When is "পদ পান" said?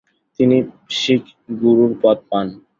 2.01-2.47